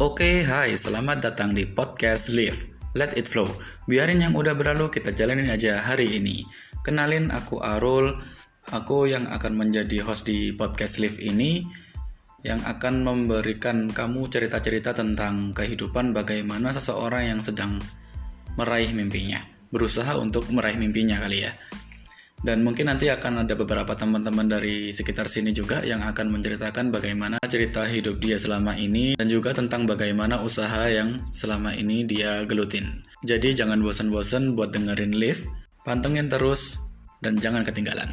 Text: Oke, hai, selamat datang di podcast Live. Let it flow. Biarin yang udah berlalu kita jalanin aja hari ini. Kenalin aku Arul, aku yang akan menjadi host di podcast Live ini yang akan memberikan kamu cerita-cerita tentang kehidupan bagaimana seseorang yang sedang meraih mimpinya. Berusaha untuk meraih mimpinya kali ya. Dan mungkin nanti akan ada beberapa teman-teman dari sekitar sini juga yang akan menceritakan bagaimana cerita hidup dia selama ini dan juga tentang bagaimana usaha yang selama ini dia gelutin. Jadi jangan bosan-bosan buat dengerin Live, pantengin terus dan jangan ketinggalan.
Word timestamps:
Oke, 0.00 0.48
hai, 0.48 0.72
selamat 0.80 1.28
datang 1.28 1.52
di 1.52 1.68
podcast 1.68 2.32
Live. 2.32 2.64
Let 2.96 3.20
it 3.20 3.28
flow. 3.28 3.52
Biarin 3.84 4.24
yang 4.24 4.32
udah 4.32 4.56
berlalu 4.56 4.88
kita 4.88 5.12
jalanin 5.12 5.52
aja 5.52 5.76
hari 5.84 6.16
ini. 6.16 6.40
Kenalin 6.80 7.28
aku 7.28 7.60
Arul, 7.60 8.16
aku 8.72 9.12
yang 9.12 9.28
akan 9.28 9.60
menjadi 9.60 10.00
host 10.00 10.24
di 10.24 10.56
podcast 10.56 11.04
Live 11.04 11.20
ini 11.20 11.68
yang 12.40 12.64
akan 12.64 13.04
memberikan 13.04 13.92
kamu 13.92 14.32
cerita-cerita 14.32 14.96
tentang 14.96 15.52
kehidupan 15.52 16.16
bagaimana 16.16 16.72
seseorang 16.72 17.36
yang 17.36 17.40
sedang 17.44 17.76
meraih 18.56 18.96
mimpinya. 18.96 19.44
Berusaha 19.68 20.16
untuk 20.16 20.48
meraih 20.48 20.80
mimpinya 20.80 21.20
kali 21.20 21.44
ya. 21.44 21.52
Dan 22.40 22.64
mungkin 22.64 22.88
nanti 22.88 23.12
akan 23.12 23.44
ada 23.44 23.52
beberapa 23.52 23.92
teman-teman 23.92 24.48
dari 24.48 24.88
sekitar 24.96 25.28
sini 25.28 25.52
juga 25.52 25.84
yang 25.84 26.00
akan 26.00 26.32
menceritakan 26.32 26.88
bagaimana 26.88 27.36
cerita 27.44 27.84
hidup 27.84 28.16
dia 28.16 28.40
selama 28.40 28.72
ini 28.80 29.12
dan 29.12 29.28
juga 29.28 29.52
tentang 29.52 29.84
bagaimana 29.84 30.40
usaha 30.40 30.88
yang 30.88 31.20
selama 31.36 31.76
ini 31.76 32.08
dia 32.08 32.48
gelutin. 32.48 33.04
Jadi 33.28 33.52
jangan 33.52 33.84
bosan-bosan 33.84 34.56
buat 34.56 34.72
dengerin 34.72 35.12
Live, 35.12 35.44
pantengin 35.84 36.32
terus 36.32 36.80
dan 37.20 37.36
jangan 37.36 37.60
ketinggalan. 37.60 38.08